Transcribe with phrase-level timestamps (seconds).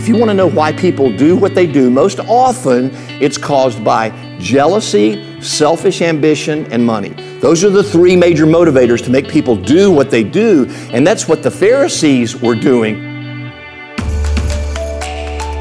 [0.00, 3.84] If you want to know why people do what they do, most often it's caused
[3.84, 7.10] by jealousy, selfish ambition, and money.
[7.40, 11.28] Those are the three major motivators to make people do what they do, and that's
[11.28, 12.98] what the Pharisees were doing.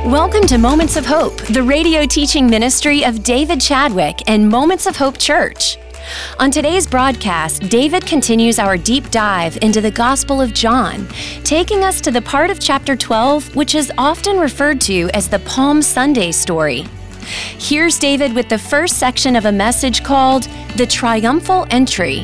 [0.05, 4.95] Welcome to Moments of Hope, the radio teaching ministry of David Chadwick and Moments of
[4.95, 5.77] Hope Church.
[6.39, 11.07] On today's broadcast, David continues our deep dive into the Gospel of John,
[11.43, 15.39] taking us to the part of chapter 12 which is often referred to as the
[15.39, 16.85] Palm Sunday story.
[17.57, 20.43] Here's David with the first section of a message called
[20.77, 22.21] The Triumphal Entry.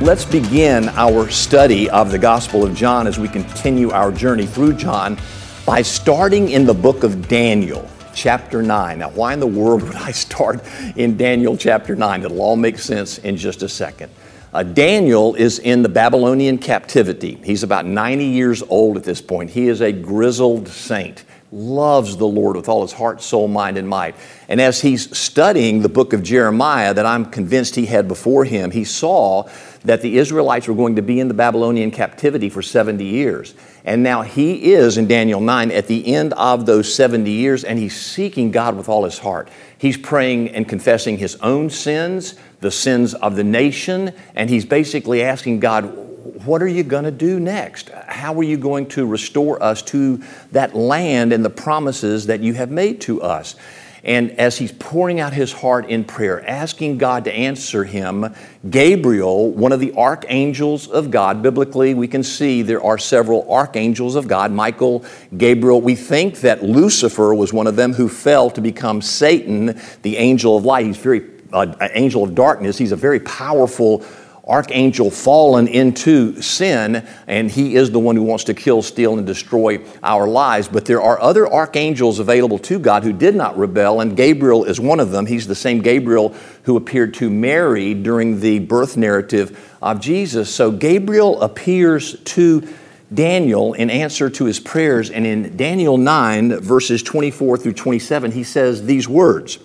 [0.00, 4.74] Let's begin our study of the Gospel of John as we continue our journey through
[4.74, 5.18] John
[5.66, 8.98] by starting in the book of Daniel, chapter 9.
[8.98, 10.60] Now, why in the world would I start
[10.96, 12.24] in Daniel chapter 9?
[12.24, 14.10] It'll all make sense in just a second.
[14.52, 17.38] Uh, Daniel is in the Babylonian captivity.
[17.44, 19.50] He's about 90 years old at this point.
[19.50, 23.88] He is a grizzled saint loves the Lord with all his heart, soul, mind, and
[23.88, 24.14] might.
[24.48, 28.70] And as he's studying the book of Jeremiah that I'm convinced he had before him,
[28.70, 29.48] he saw
[29.84, 33.54] that the Israelites were going to be in the Babylonian captivity for 70 years.
[33.84, 37.78] And now he is in Daniel 9 at the end of those 70 years, and
[37.78, 39.48] he's seeking God with all his heart.
[39.78, 45.22] He's praying and confessing his own sins, the sins of the nation, and he's basically
[45.22, 46.07] asking God,
[46.44, 47.90] what are you going to do next?
[47.90, 52.54] How are you going to restore us to that land and the promises that you
[52.54, 53.56] have made to us?
[54.04, 58.34] And as he's pouring out his heart in prayer, asking God to answer him,
[58.68, 64.14] Gabriel, one of the archangels of God, biblically we can see there are several archangels
[64.14, 65.04] of God Michael,
[65.36, 65.80] Gabriel.
[65.80, 70.56] We think that Lucifer was one of them who fell to become Satan, the angel
[70.56, 70.86] of light.
[70.86, 72.78] He's very uh, angel of darkness.
[72.78, 74.04] He's a very powerful
[74.48, 79.26] archangel fallen into sin, and he is the one who wants to kill, steal, and
[79.26, 80.68] destroy our lives.
[80.68, 84.80] But there are other archangels available to God who did not rebel, and Gabriel is
[84.80, 85.26] one of them.
[85.26, 90.52] He's the same Gabriel who appeared to Mary during the birth narrative of Jesus.
[90.52, 92.66] So Gabriel appears to
[93.12, 98.44] Daniel in answer to his prayers, and in Daniel 9, verses 24 through 27, he
[98.44, 99.58] says these words.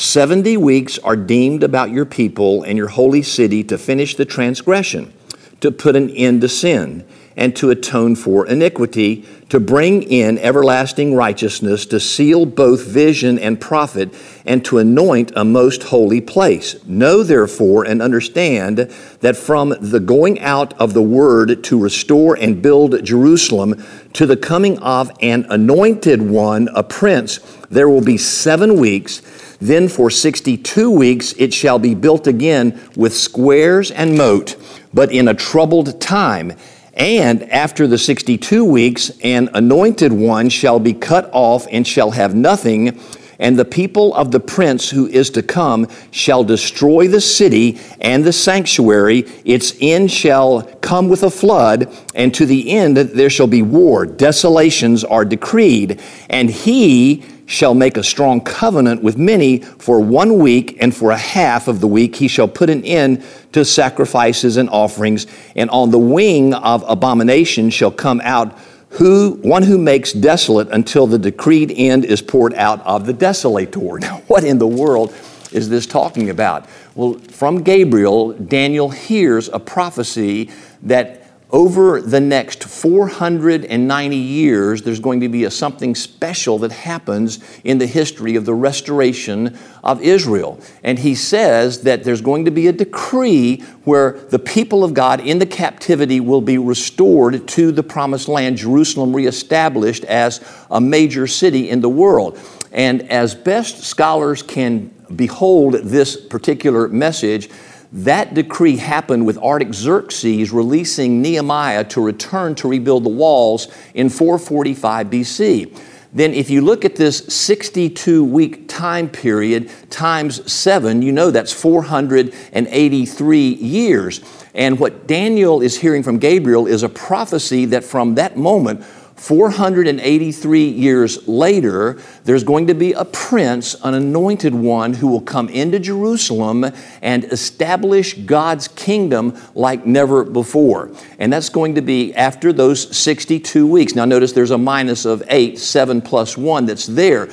[0.00, 5.12] 70 weeks are deemed about your people and your holy city to finish the transgression,
[5.60, 7.06] to put an end to sin,
[7.36, 13.60] and to atone for iniquity, to bring in everlasting righteousness, to seal both vision and
[13.60, 14.08] prophet,
[14.46, 16.82] and to anoint a most holy place.
[16.86, 18.78] Know therefore and understand
[19.20, 23.84] that from the going out of the word to restore and build Jerusalem
[24.14, 29.20] to the coming of an anointed one, a prince, there will be seven weeks
[29.60, 34.56] then for 62 weeks it shall be built again with squares and moat,
[34.92, 36.52] but in a troubled time.
[36.94, 42.34] And after the 62 weeks, an anointed one shall be cut off and shall have
[42.34, 43.00] nothing.
[43.40, 48.22] And the people of the prince who is to come shall destroy the city and
[48.22, 49.20] the sanctuary.
[49.44, 54.06] Its end shall come with a flood, and to the end there shall be war.
[54.06, 56.00] Desolations are decreed.
[56.28, 61.16] And he shall make a strong covenant with many for one week, and for a
[61.16, 65.26] half of the week he shall put an end to sacrifices and offerings,
[65.56, 68.56] and on the wing of abomination shall come out
[68.90, 74.00] who one who makes desolate until the decreed end is poured out of the desolator.
[74.00, 75.14] Now, what in the world
[75.52, 76.66] is this talking about?
[76.94, 80.50] Well, from Gabriel, Daniel hears a prophecy
[80.82, 81.19] that
[81.52, 87.78] over the next 490 years, there's going to be a, something special that happens in
[87.78, 90.60] the history of the restoration of Israel.
[90.84, 95.20] And he says that there's going to be a decree where the people of God
[95.20, 100.40] in the captivity will be restored to the promised land, Jerusalem reestablished as
[100.70, 102.38] a major city in the world.
[102.72, 107.50] And as best scholars can behold this particular message,
[107.92, 115.08] that decree happened with Artaxerxes releasing Nehemiah to return to rebuild the walls in 445
[115.08, 115.78] BC.
[116.12, 121.52] Then, if you look at this 62 week time period times seven, you know that's
[121.52, 124.20] 483 years.
[124.52, 128.84] And what Daniel is hearing from Gabriel is a prophecy that from that moment,
[129.20, 135.50] 483 years later, there's going to be a prince, an anointed one, who will come
[135.50, 136.64] into Jerusalem
[137.02, 140.90] and establish God's kingdom like never before.
[141.18, 143.94] And that's going to be after those 62 weeks.
[143.94, 147.28] Now, notice there's a minus of 8, 7 plus 1 that's there.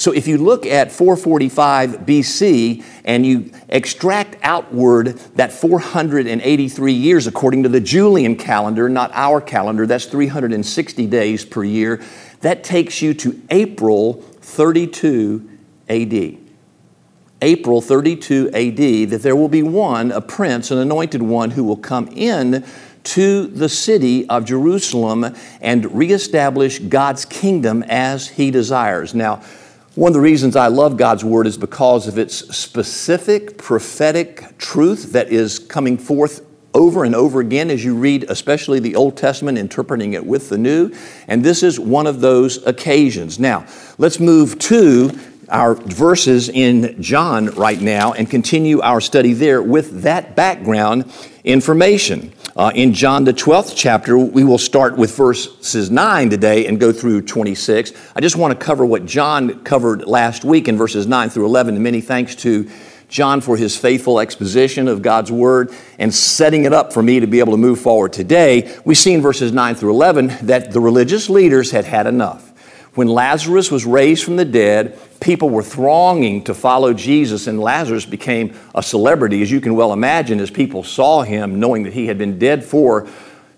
[0.00, 7.64] So if you look at 445 BC and you extract outward that 483 years according
[7.64, 12.02] to the Julian calendar, not our calendar, that's 360 days per year,
[12.40, 15.46] that takes you to April 32
[15.90, 16.38] AD.
[17.42, 21.76] April 32 AD, that there will be one, a prince, an anointed one, who will
[21.76, 22.64] come in
[23.04, 29.14] to the city of Jerusalem and reestablish God's kingdom as he desires.
[29.14, 29.42] Now,
[29.96, 35.12] one of the reasons I love God's Word is because of its specific prophetic truth
[35.12, 39.58] that is coming forth over and over again as you read, especially the Old Testament,
[39.58, 40.92] interpreting it with the New.
[41.26, 43.40] And this is one of those occasions.
[43.40, 43.66] Now,
[43.98, 45.10] let's move to
[45.48, 52.32] our verses in John right now and continue our study there with that background information.
[52.56, 56.92] Uh, in John, the 12th chapter, we will start with verses 9 today and go
[56.92, 57.92] through 26.
[58.16, 61.74] I just want to cover what John covered last week in verses 9 through 11.
[61.74, 62.68] And many thanks to
[63.08, 67.26] John for his faithful exposition of God's Word and setting it up for me to
[67.28, 68.76] be able to move forward today.
[68.84, 72.48] We see in verses 9 through 11 that the religious leaders had had enough.
[72.94, 78.06] When Lazarus was raised from the dead, people were thronging to follow Jesus, and Lazarus
[78.06, 82.06] became a celebrity, as you can well imagine, as people saw him, knowing that he
[82.06, 83.06] had been dead for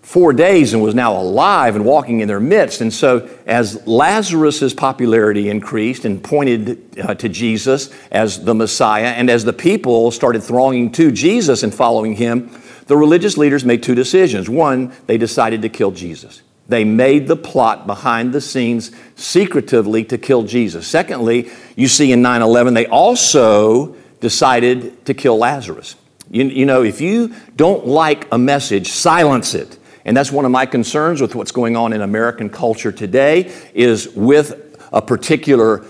[0.01, 2.81] four days and was now alive and walking in their midst.
[2.81, 9.29] And so, as Lazarus's popularity increased and pointed uh, to Jesus as the Messiah, and
[9.29, 12.51] as the people started thronging to Jesus and following him,
[12.87, 14.49] the religious leaders made two decisions.
[14.49, 16.41] One, they decided to kill Jesus.
[16.67, 20.87] They made the plot behind the scenes secretively to kill Jesus.
[20.87, 25.95] Secondly, you see in 9 11, they also decided to kill Lazarus.
[26.31, 29.77] You, you, know, if you don't like a message, silence it.
[30.05, 34.09] And that's one of my concerns with what's going on in American culture today is
[34.09, 35.85] with a particular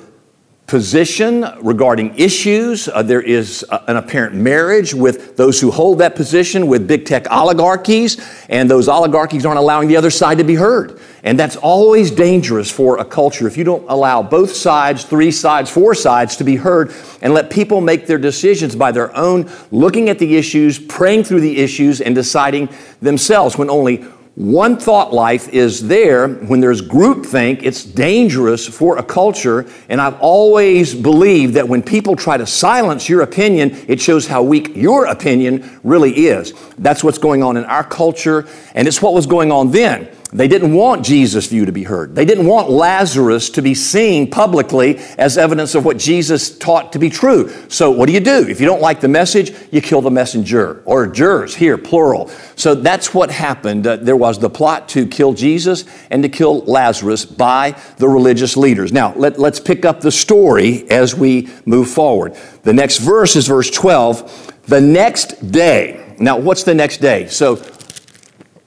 [0.73, 2.87] position regarding issues.
[2.87, 7.05] Uh, there is uh, an apparent marriage with those who hold that position with big
[7.05, 10.99] tech oligarchies, and those oligarchies aren't allowing the other side to be heard.
[11.21, 15.69] And that's always dangerous for a culture if you don't allow both sides, three sides,
[15.69, 16.91] four sides to be heard
[17.21, 21.41] and let people make their decisions by their own, looking at the issues, praying through
[21.41, 22.67] the issues, and deciding
[22.99, 24.03] themselves when only
[24.35, 27.61] one thought life is there when there's groupthink.
[27.61, 29.67] It's dangerous for a culture.
[29.89, 34.41] And i've always believed that when people try to silence your opinion it shows how
[34.41, 36.53] weak your opinion really is.
[36.79, 40.47] That's what's going on in our culture and it's what was going on then they
[40.47, 42.15] didn't want Jesus' view to be heard.
[42.15, 46.99] They didn't want Lazarus to be seen publicly as evidence of what Jesus taught to
[46.99, 47.53] be true.
[47.69, 48.47] So, what do you do?
[48.47, 52.29] If you don't like the message, you kill the messenger, or jurors, here, plural.
[52.55, 53.85] So, that's what happened.
[53.85, 58.57] Uh, there was the plot to kill Jesus and to kill Lazarus by the religious
[58.57, 58.91] leaders.
[58.91, 62.35] Now, let, let's pick up the story as we move forward.
[62.63, 64.63] The next verse is verse 12.
[64.65, 66.15] The next day.
[66.17, 67.27] Now, what's the next day?
[67.27, 67.57] So,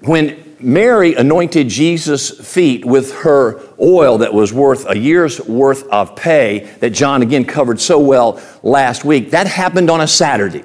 [0.04, 6.16] when Mary anointed Jesus' feet with her oil that was worth a year's worth of
[6.16, 9.30] pay, that John again covered so well last week.
[9.30, 10.64] That happened on a Saturday.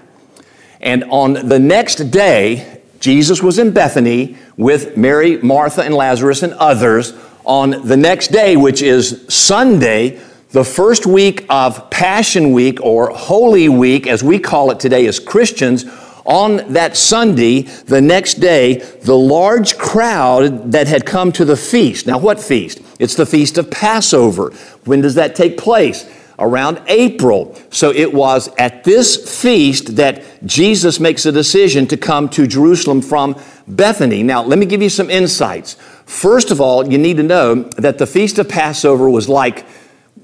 [0.80, 6.54] And on the next day, Jesus was in Bethany with Mary, Martha, and Lazarus and
[6.54, 7.14] others.
[7.44, 10.22] On the next day, which is Sunday,
[10.52, 15.20] the first week of Passion Week or Holy Week, as we call it today as
[15.20, 15.86] Christians,
[16.26, 22.08] on that Sunday, the next day, the large crowd that had come to the feast.
[22.08, 22.82] Now, what feast?
[23.00, 24.52] It's the feast of Passover.
[24.86, 26.10] When does that take place?
[26.40, 27.56] Around April.
[27.70, 33.02] So it was at this feast that Jesus makes a decision to come to Jerusalem
[33.02, 34.24] from Bethany.
[34.24, 35.76] Now, let me give you some insights.
[36.06, 39.66] First of all, you need to know that the feast of Passover was like,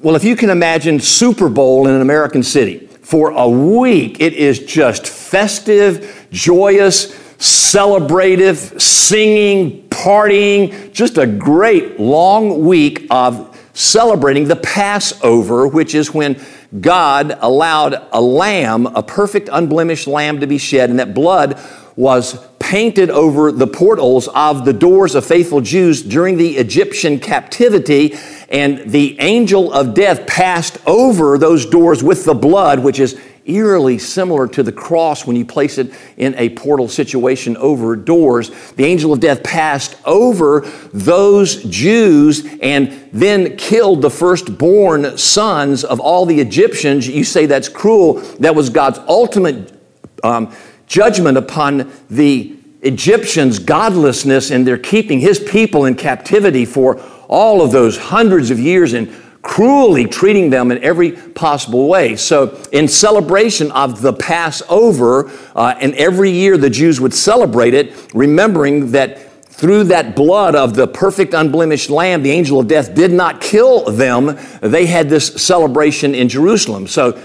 [0.02, 4.20] well, if you can imagine Super Bowl in an American city for a week.
[4.20, 14.50] It is just festive, joyous, celebrative, singing, partying, just a great long week of celebrating
[14.50, 16.38] the Passover, which is when
[16.82, 21.58] God allowed a lamb, a perfect, unblemished lamb, to be shed, and that blood
[21.96, 22.38] was
[22.68, 28.14] painted over the portals of the doors of faithful Jews during the Egyptian captivity.
[28.50, 33.98] And the angel of death passed over those doors with the blood, which is eerily
[33.98, 38.50] similar to the cross when you place it in a portal situation over doors.
[38.74, 46.02] The angel of death passed over those Jews and then killed the firstborn sons of
[46.02, 47.08] all the Egyptians.
[47.08, 48.16] You say that's cruel.
[48.42, 49.74] That was God's ultimate
[50.22, 50.54] um,
[50.86, 57.72] judgment upon the Egyptians' godlessness and their keeping his people in captivity for all of
[57.72, 62.16] those hundreds of years and cruelly treating them in every possible way.
[62.16, 67.96] So, in celebration of the Passover, uh, and every year the Jews would celebrate it,
[68.14, 73.12] remembering that through that blood of the perfect unblemished lamb, the angel of death did
[73.12, 74.38] not kill them.
[74.62, 76.86] They had this celebration in Jerusalem.
[76.86, 77.20] So,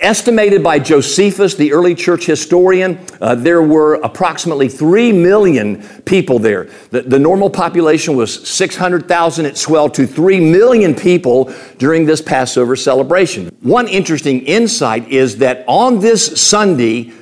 [0.00, 6.68] estimated by Josephus, the early church historian, uh, there were approximately 3 million people there.
[6.90, 9.46] The, the normal population was 600,000.
[9.46, 13.48] It swelled to 3 million people during this Passover celebration.
[13.60, 17.12] One interesting insight is that on this Sunday,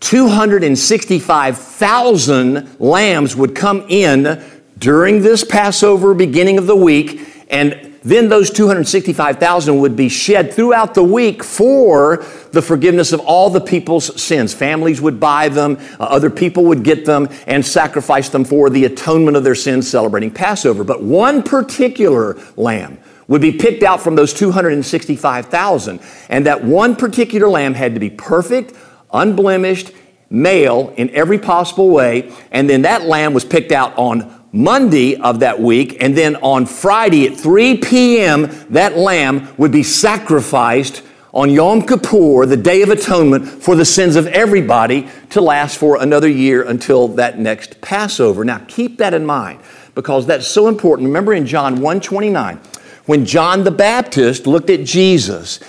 [0.00, 4.44] 265,000 lambs would come in
[4.78, 10.94] during this Passover beginning of the week, and then those 265,000 would be shed throughout
[10.94, 14.54] the week for the forgiveness of all the people's sins.
[14.54, 18.84] Families would buy them, uh, other people would get them and sacrifice them for the
[18.84, 20.84] atonement of their sins celebrating Passover.
[20.84, 27.48] But one particular lamb would be picked out from those 265,000, and that one particular
[27.48, 28.72] lamb had to be perfect,
[29.12, 29.90] unblemished,
[30.30, 35.40] male in every possible way, and then that lamb was picked out on Monday of
[35.40, 41.02] that week, and then on Friday at 3 p.m., that lamb would be sacrificed
[41.34, 46.00] on Yom Kippur, the Day of Atonement, for the sins of everybody to last for
[46.00, 48.42] another year until that next Passover.
[48.42, 49.60] Now, keep that in mind
[49.94, 51.08] because that's so important.
[51.08, 52.58] Remember in John 1:29,
[53.04, 55.60] when John the Baptist looked at Jesus,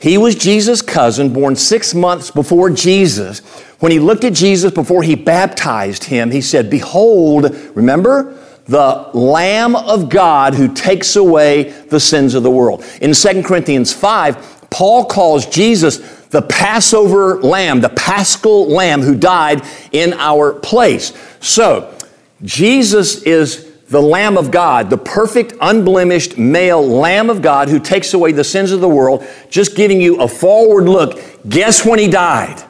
[0.00, 3.40] he was Jesus' cousin, born six months before Jesus.
[3.80, 9.76] When he looked at Jesus before he baptized him, he said, Behold, remember, the Lamb
[9.76, 12.84] of God who takes away the sins of the world.
[13.02, 19.62] In 2 Corinthians 5, Paul calls Jesus the Passover lamb, the paschal lamb who died
[19.92, 21.12] in our place.
[21.40, 21.94] So,
[22.42, 28.14] Jesus is the Lamb of God, the perfect, unblemished male Lamb of God who takes
[28.14, 31.20] away the sins of the world, just giving you a forward look.
[31.48, 32.64] Guess when he died?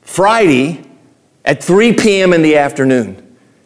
[0.00, 0.84] Friday
[1.44, 2.32] at 3 p.m.
[2.32, 3.23] in the afternoon.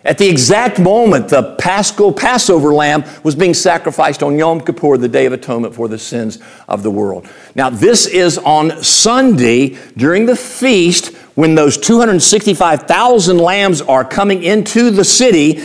[0.09, 5.07] At the exact moment the Paschal Passover lamb was being sacrificed on Yom Kippur, the
[5.07, 7.29] Day of Atonement for the sins of the world.
[7.55, 14.91] Now, this is on Sunday during the feast when those 265,000 lambs are coming into
[14.91, 15.63] the city.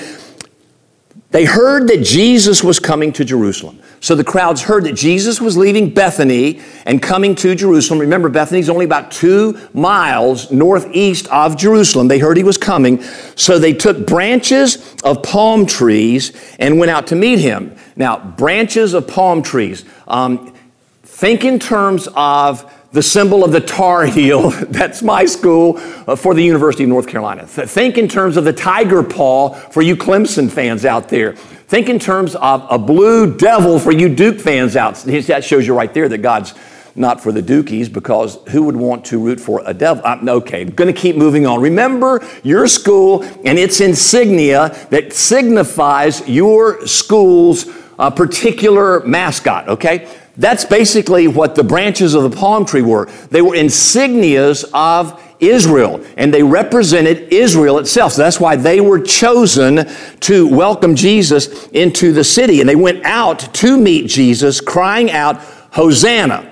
[1.34, 3.80] They heard that Jesus was coming to Jerusalem.
[4.02, 7.98] So the crowds heard that Jesus was leaving Bethany and coming to Jerusalem.
[7.98, 12.08] Remember, Bethany's only about two miles northeast of Jerusalem.
[12.08, 13.02] They heard he was coming.
[13.36, 17.76] So they took branches of palm trees and went out to meet him.
[17.96, 19.86] Now, branches of palm trees.
[20.08, 20.54] Um,
[21.02, 24.50] think in terms of the symbol of the Tar Heel.
[24.70, 27.46] That's my school uh, for the University of North Carolina.
[27.48, 31.34] Th- think in terms of the tiger paw for you Clemson fans out there.
[31.34, 34.96] Think in terms of a blue devil for you Duke fans out.
[34.96, 36.54] That shows you right there that God's
[36.96, 40.04] not for the Dukies because who would want to root for a devil?
[40.06, 41.60] I'm, okay, I'm going to keep moving on.
[41.60, 47.66] Remember your school and its insignia that signifies your school's
[47.98, 50.08] uh, particular mascot, okay?
[50.36, 53.06] That's basically what the branches of the palm tree were.
[53.30, 58.14] They were insignias of Israel, and they represented Israel itself.
[58.14, 59.88] So that's why they were chosen
[60.22, 62.62] to welcome Jesus into the city.
[62.62, 65.38] And they went out to meet Jesus, crying out,
[65.72, 66.52] Hosanna.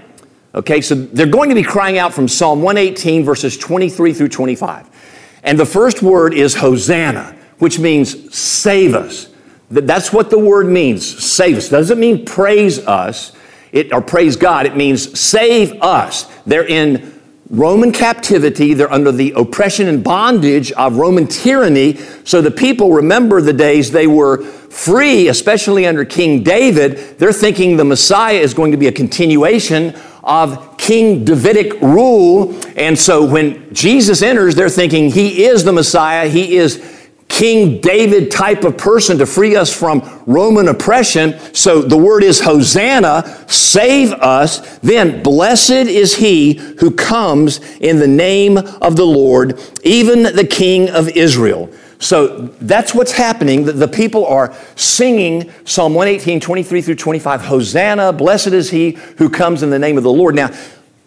[0.54, 4.90] Okay, so they're going to be crying out from Psalm 118, verses 23 through 25.
[5.44, 9.30] And the first word is Hosanna, which means save us.
[9.70, 11.70] That's what the word means, save us.
[11.70, 13.32] Doesn't mean praise us
[13.72, 16.24] it, or praise God, it means save us.
[16.46, 21.98] They're in Roman captivity, they're under the oppression and bondage of Roman tyranny.
[22.24, 27.20] So the people remember the days they were free, especially under King David.
[27.20, 32.58] They're thinking the Messiah is going to be a continuation of King Davidic rule.
[32.78, 37.01] And so when Jesus enters, they're thinking he is the Messiah, he is
[37.32, 41.40] King David type of person to free us from Roman oppression.
[41.54, 44.78] So the word is Hosanna, save us.
[44.80, 50.90] Then blessed is he who comes in the name of the Lord, even the King
[50.90, 51.70] of Israel.
[52.00, 53.64] So that's what's happening.
[53.64, 59.64] The, people are singing Psalm 118, 23 through 25, Hosanna, blessed is he who comes
[59.64, 60.36] in the name of the Lord.
[60.36, 60.50] Now,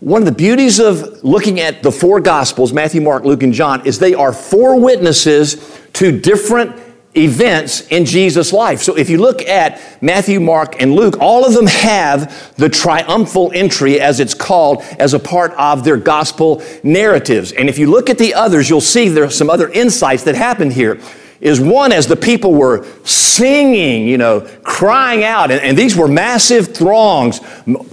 [0.05, 3.87] one of the beauties of looking at the four Gospels, Matthew, Mark, Luke, and John,
[3.87, 6.79] is they are four witnesses to different
[7.17, 8.83] events in Jesus' life.
[8.83, 13.51] So if you look at Matthew, Mark, and Luke, all of them have the triumphal
[13.55, 17.53] entry, as it's called, as a part of their gospel narratives.
[17.53, 20.35] And if you look at the others, you'll see there are some other insights that
[20.35, 21.01] happen here.
[21.45, 26.09] Is one as the people were singing, you know, crying out, and, and these were
[26.09, 27.39] massive throngs,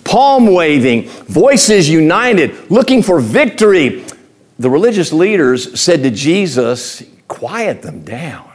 [0.06, 4.06] palm waving, voices united, looking for victory.
[4.58, 8.52] The religious leaders said to Jesus, Quiet them down.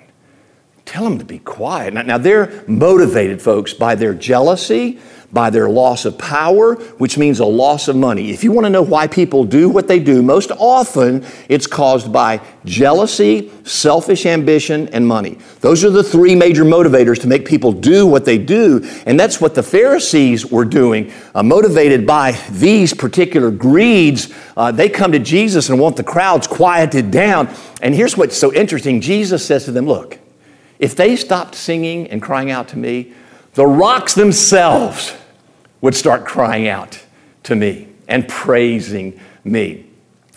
[0.86, 1.92] Tell them to be quiet.
[1.92, 4.98] Now, now they're motivated, folks, by their jealousy,
[5.32, 8.30] by their loss of power, which means a loss of money.
[8.30, 12.12] If you want to know why people do what they do, most often it's caused
[12.12, 15.38] by jealousy, selfish ambition, and money.
[15.60, 18.88] Those are the three major motivators to make people do what they do.
[19.06, 24.32] And that's what the Pharisees were doing, uh, motivated by these particular greeds.
[24.56, 27.48] Uh, they come to Jesus and want the crowds quieted down.
[27.82, 30.18] And here's what's so interesting Jesus says to them, Look,
[30.78, 33.14] if they stopped singing and crying out to me,
[33.56, 35.16] the rocks themselves
[35.80, 37.02] would start crying out
[37.42, 39.86] to me and praising me.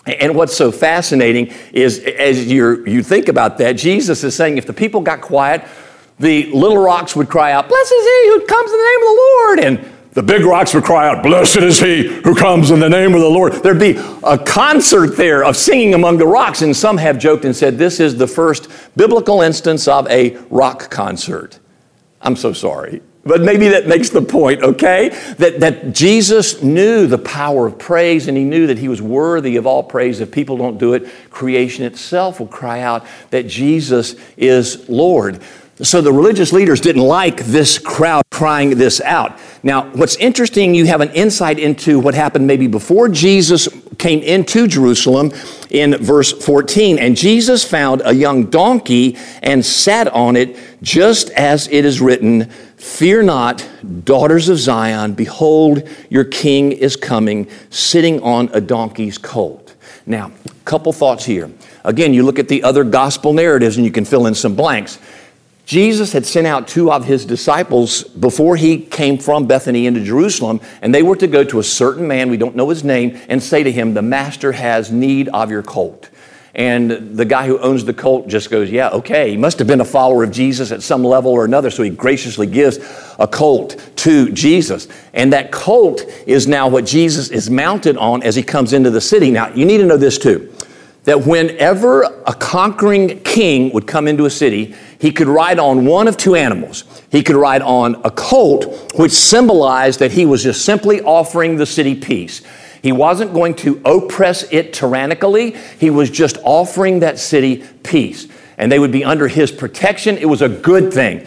[0.06, 4.66] And what's so fascinating is as you you think about that, Jesus is saying if
[4.66, 5.68] the people got quiet,
[6.18, 9.08] the little rocks would cry out, Blessed is he who comes in the name of
[9.08, 9.60] the Lord.
[9.60, 13.14] And the big rocks would cry out, Blessed is he who comes in the name
[13.14, 13.52] of the Lord.
[13.52, 16.62] There'd be a concert there of singing among the rocks.
[16.62, 20.90] And some have joked and said this is the first biblical instance of a rock
[20.90, 21.58] concert.
[22.22, 23.02] I'm so sorry.
[23.30, 25.10] But maybe that makes the point, okay?
[25.38, 29.54] That, that Jesus knew the power of praise and he knew that he was worthy
[29.54, 30.18] of all praise.
[30.18, 35.40] If people don't do it, creation itself will cry out that Jesus is Lord.
[35.80, 39.38] So the religious leaders didn't like this crowd crying this out.
[39.62, 44.66] Now, what's interesting, you have an insight into what happened maybe before Jesus came into
[44.66, 45.32] Jerusalem
[45.70, 46.98] in verse 14.
[46.98, 52.50] And Jesus found a young donkey and sat on it, just as it is written
[52.80, 53.68] Fear not,
[54.06, 59.74] daughters of Zion, behold, your king is coming, sitting on a donkey's colt.
[60.06, 61.50] Now, a couple thoughts here.
[61.84, 64.98] Again, you look at the other gospel narratives and you can fill in some blanks.
[65.66, 70.58] Jesus had sent out two of his disciples before he came from Bethany into Jerusalem,
[70.80, 73.42] and they were to go to a certain man, we don't know his name, and
[73.42, 76.09] say to him, The master has need of your colt.
[76.54, 79.30] And the guy who owns the colt just goes, Yeah, okay.
[79.30, 81.90] He must have been a follower of Jesus at some level or another, so he
[81.90, 82.78] graciously gives
[83.18, 84.88] a colt to Jesus.
[85.14, 89.00] And that colt is now what Jesus is mounted on as he comes into the
[89.00, 89.30] city.
[89.30, 90.52] Now, you need to know this too
[91.04, 96.06] that whenever a conquering king would come into a city, he could ride on one
[96.06, 96.84] of two animals.
[97.10, 101.66] He could ride on a colt, which symbolized that he was just simply offering the
[101.66, 102.42] city peace.
[102.82, 108.28] He wasn't going to oppress it tyrannically, he was just offering that city peace.
[108.56, 110.18] And they would be under his protection.
[110.18, 111.26] It was a good thing.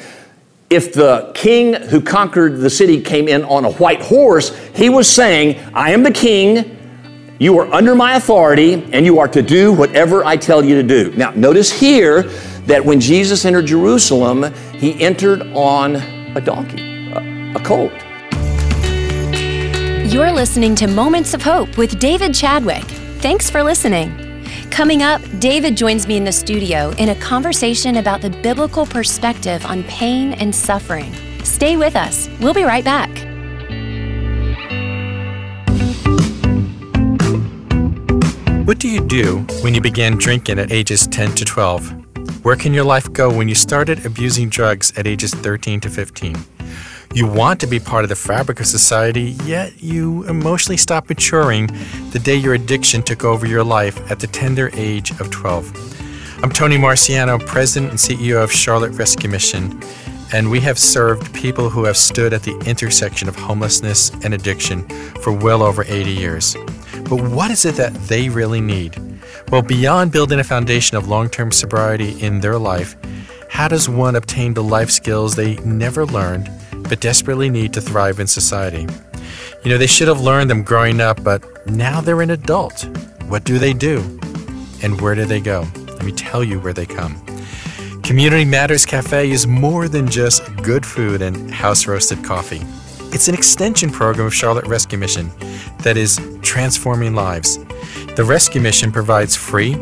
[0.69, 5.07] If the king who conquered the city came in on a white horse, he was
[5.07, 6.77] saying, I am the king,
[7.39, 10.83] you are under my authority, and you are to do whatever I tell you to
[10.83, 11.11] do.
[11.17, 12.23] Now, notice here
[12.67, 17.91] that when Jesus entered Jerusalem, he entered on a donkey, a, a colt.
[20.13, 22.83] You're listening to Moments of Hope with David Chadwick.
[23.23, 24.45] Thanks for listening.
[24.69, 29.65] Coming up, David joins me in the studio in a conversation about the biblical perspective
[29.65, 31.11] on pain and suffering.
[31.43, 32.29] Stay with us.
[32.39, 33.09] We'll be right back.
[38.67, 42.45] What do you do when you began drinking at ages 10 to 12?
[42.45, 46.35] Where can your life go when you started abusing drugs at ages 13 to 15?
[47.13, 51.67] You want to be part of the fabric of society, yet you emotionally stop maturing
[52.09, 56.41] the day your addiction took over your life at the tender age of 12.
[56.41, 59.79] I'm Tony Marciano, President and CEO of Charlotte Rescue Mission,
[60.33, 64.81] and we have served people who have stood at the intersection of homelessness and addiction
[65.21, 66.55] for well over 80 years.
[67.07, 68.99] But what is it that they really need?
[69.51, 72.95] Well, beyond building a foundation of long term sobriety in their life,
[73.51, 76.49] how does one obtain the life skills they never learned
[76.83, 78.87] but desperately need to thrive in society?
[79.63, 82.85] You know, they should have learned them growing up, but now they're an adult.
[83.27, 83.99] What do they do?
[84.81, 85.65] And where do they go?
[85.87, 87.23] Let me tell you where they come.
[88.03, 92.61] Community Matters Cafe is more than just good food and house roasted coffee.
[93.13, 95.31] It's an extension program of Charlotte Rescue Mission
[95.79, 97.57] that is transforming lives.
[98.15, 99.77] The Rescue Mission provides free,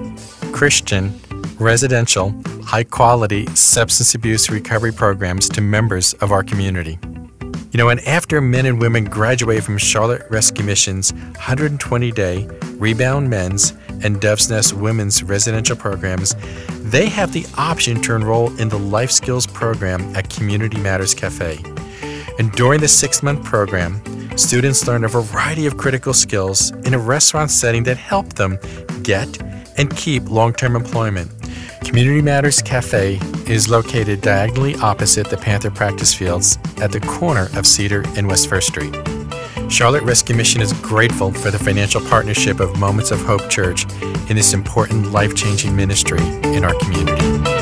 [0.51, 1.19] Christian,
[1.61, 6.97] residential, high quality substance abuse recovery programs to members of our community.
[7.71, 13.29] You know, and after men and women graduate from Charlotte Rescue Mission's 120 day Rebound
[13.29, 16.35] Men's and Dove's Nest Women's residential programs,
[16.69, 21.59] they have the option to enroll in the Life Skills program at Community Matters Cafe.
[22.39, 24.01] And during the six month program,
[24.37, 28.57] students learn a variety of critical skills in a restaurant setting that help them
[29.03, 29.41] get
[29.77, 31.40] and keep long term employment.
[31.83, 37.65] Community Matters Cafe is located diagonally opposite the Panther practice fields at the corner of
[37.65, 38.95] Cedar and West First Street.
[39.69, 43.85] Charlotte Rescue Mission is grateful for the financial partnership of Moments of Hope Church
[44.29, 47.60] in this important life changing ministry in our community.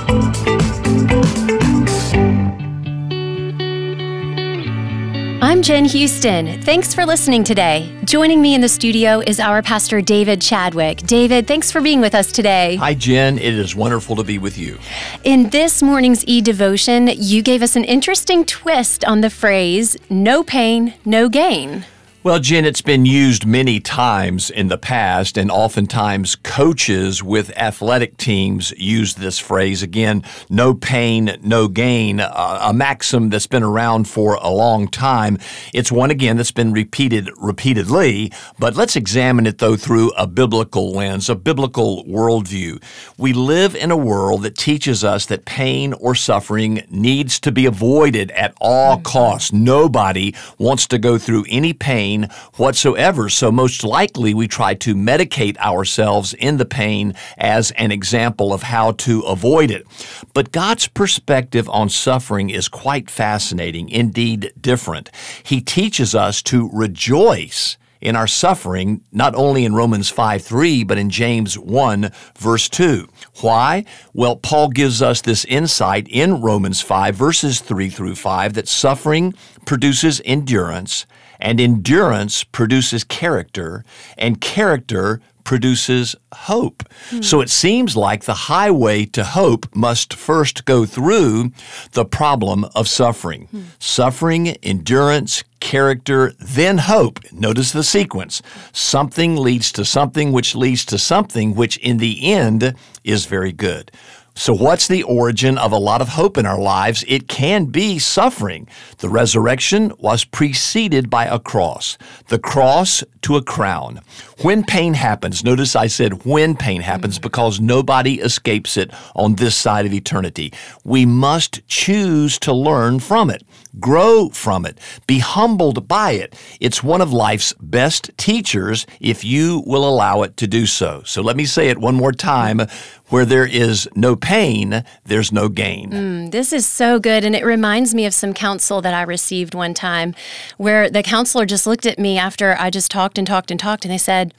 [5.49, 6.61] I'm Jen Houston.
[6.61, 7.91] Thanks for listening today.
[8.05, 10.99] Joining me in the studio is our pastor, David Chadwick.
[10.99, 12.75] David, thanks for being with us today.
[12.75, 13.39] Hi, Jen.
[13.39, 14.77] It is wonderful to be with you.
[15.23, 20.43] In this morning's e devotion, you gave us an interesting twist on the phrase, no
[20.43, 21.83] pain, no gain.
[22.21, 28.17] Well, Jen, it's been used many times in the past, and oftentimes coaches with athletic
[28.17, 29.81] teams use this phrase.
[29.81, 35.37] Again, no pain, no gain, uh, a maxim that's been around for a long time.
[35.73, 40.91] It's one, again, that's been repeated repeatedly, but let's examine it, though, through a biblical
[40.91, 42.83] lens, a biblical worldview.
[43.17, 47.65] We live in a world that teaches us that pain or suffering needs to be
[47.65, 49.53] avoided at all costs.
[49.53, 53.29] Nobody wants to go through any pain pain whatsoever.
[53.29, 58.63] So, most likely, we try to medicate ourselves in the pain as an example of
[58.63, 59.85] how to avoid it.
[60.33, 65.09] But God's perspective on suffering is quite fascinating, indeed different.
[65.43, 70.97] He teaches us to rejoice in our suffering, not only in Romans 5 3, but
[70.97, 73.07] in James 1, verse 2.
[73.41, 73.83] Why?
[74.13, 79.33] Well, Paul gives us this insight in Romans 5, verses 3 through 5, that suffering
[79.65, 81.05] produces endurance,
[81.39, 83.83] and endurance produces character,
[84.17, 86.83] and character produces hope.
[87.09, 87.21] Hmm.
[87.21, 91.51] So it seems like the highway to hope must first go through
[91.93, 93.47] the problem of suffering.
[93.49, 93.61] Hmm.
[93.79, 97.19] Suffering, endurance, character, then hope.
[97.31, 98.43] Notice the sequence.
[98.73, 103.91] Something leads to something, which leads to something, which in the end is very good.
[104.39, 107.03] So, what's the origin of a lot of hope in our lives?
[107.09, 108.69] It can be suffering.
[108.99, 111.97] The resurrection was preceded by a cross,
[112.29, 113.99] the cross to a crown.
[114.41, 117.23] When pain happens, notice I said when pain happens mm-hmm.
[117.23, 120.53] because nobody escapes it on this side of eternity.
[120.85, 123.43] We must choose to learn from it,
[123.79, 126.35] grow from it, be humbled by it.
[126.59, 131.03] It's one of life's best teachers if you will allow it to do so.
[131.05, 132.61] So, let me say it one more time
[133.09, 135.91] where there is no pain, there's no gain.
[135.91, 137.23] Mm, this is so good.
[137.23, 140.15] And it reminds me of some counsel that I received one time
[140.57, 143.85] where the counselor just looked at me after I just talked and talked and talked,
[143.85, 144.33] and they said,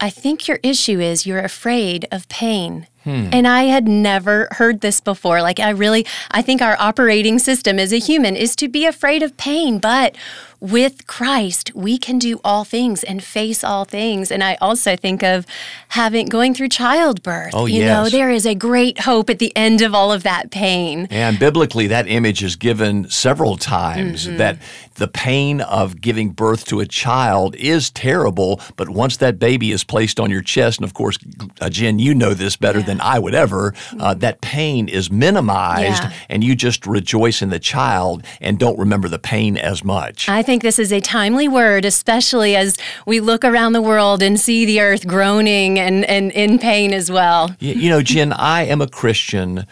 [0.00, 2.86] I think your issue is you're afraid of pain.
[3.04, 3.28] Hmm.
[3.32, 5.40] And I had never heard this before.
[5.40, 9.22] Like, I really, I think our operating system as a human is to be afraid
[9.22, 9.78] of pain.
[9.78, 10.16] But
[10.60, 14.30] with Christ, we can do all things and face all things.
[14.30, 15.46] And I also think of
[15.88, 17.52] having going through childbirth.
[17.54, 17.88] Oh, you yes.
[17.88, 21.08] know, there is a great hope at the end of all of that pain.
[21.10, 24.36] And biblically, that image is given several times mm-hmm.
[24.36, 24.58] that
[24.94, 29.82] the pain of giving birth to a child is terrible, but once that baby is
[29.82, 31.18] placed on your chest, and of course,
[31.60, 32.86] uh, Jen, you know this better yeah.
[32.86, 34.18] than I would ever, uh, mm-hmm.
[34.20, 36.12] that pain is minimized yeah.
[36.28, 40.28] and you just rejoice in the child and don't remember the pain as much.
[40.28, 44.40] I think this is a timely word, especially as we look around the world and
[44.40, 47.54] see the earth groaning and, and in pain as well.
[47.60, 49.64] You know, Jen, I am a Christian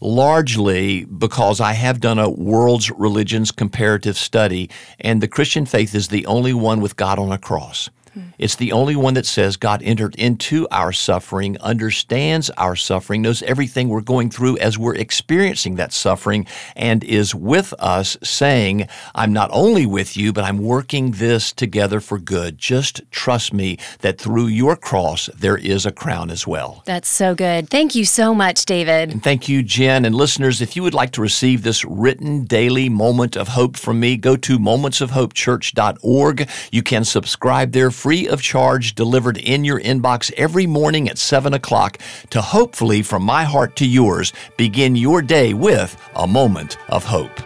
[0.00, 6.08] largely because I have done a world's religions comparative study, and the Christian faith is
[6.08, 7.90] the only one with God on a cross.
[8.14, 8.20] Hmm.
[8.42, 13.40] It's the only one that says God entered into our suffering, understands our suffering, knows
[13.44, 19.32] everything we're going through as we're experiencing that suffering, and is with us saying, I'm
[19.32, 22.58] not only with you, but I'm working this together for good.
[22.58, 26.82] Just trust me that through your cross, there is a crown as well.
[26.84, 27.70] That's so good.
[27.70, 29.12] Thank you so much, David.
[29.12, 30.04] And thank you, Jen.
[30.04, 34.00] And listeners, if you would like to receive this written daily moment of hope from
[34.00, 36.48] me, go to momentsofhopechurch.org.
[36.72, 41.54] You can subscribe there free of charge delivered in your inbox every morning at 7
[41.54, 41.98] o'clock
[42.30, 47.40] to hopefully, from my heart to yours, begin your day with a moment of hope.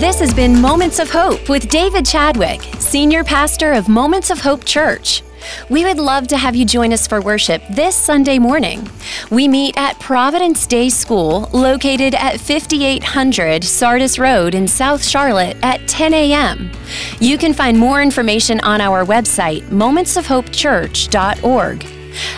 [0.00, 4.64] This has been Moments of Hope with David Chadwick, Senior Pastor of Moments of Hope
[4.64, 5.22] Church.
[5.70, 8.88] We would love to have you join us for worship this Sunday morning.
[9.30, 15.86] We meet at Providence Day School, located at 5800 Sardis Road in South Charlotte at
[15.88, 16.70] 10 a.m.
[17.20, 21.86] You can find more information on our website, momentsofhopechurch.org.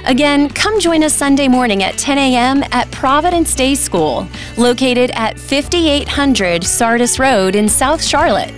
[0.04, 2.62] Again, come join us Sunday morning at 10 a.m.
[2.72, 8.54] at Providence Day School, located at 5800 Sardis Road in South Charlotte.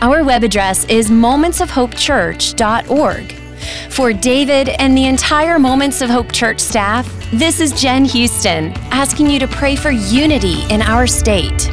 [0.00, 3.47] Our web address is momentsofhopechurch.org.
[3.90, 9.28] For David and the entire Moments of Hope Church staff, this is Jen Houston asking
[9.28, 11.70] you to pray for unity in our state.